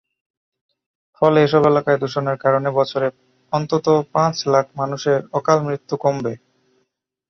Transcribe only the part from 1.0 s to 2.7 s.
ফলে এসব এলাকায় দূষণের কারণে